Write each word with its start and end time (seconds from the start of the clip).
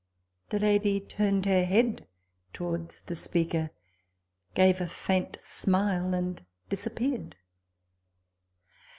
"The 0.49 0.57
lady 0.57 0.99
turned 0.99 1.45
her 1.45 1.63
head 1.63 2.07
towards 2.53 3.01
the 3.01 3.13
speaker, 3.13 3.69
gave 4.55 4.81
a 4.81 4.87
faint 4.87 5.37
smile, 5.39 6.15
and 6.15 6.43
disappeared. 6.69 7.35